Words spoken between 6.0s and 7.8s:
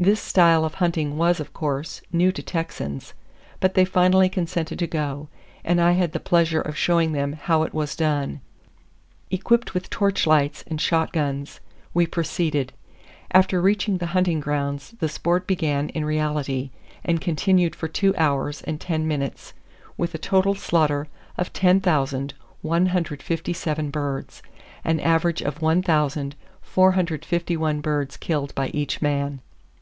the pleasure of showing them how it